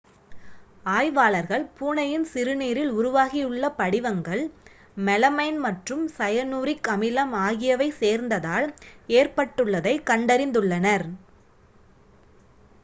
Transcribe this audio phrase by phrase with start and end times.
[0.89, 4.41] ஆய்வாளர்கள் பூனையின் சிறுநீரில் உருவாகியுள்ள படிவங்கள்
[4.99, 8.67] மெலமைன் மற்றும் சயனூரிக் அமிலம் ஆகியவை சேர்ந்ததால்
[9.19, 11.07] ஏற்பட்டுள்ளதை கண்டறிந்துள்ளனர்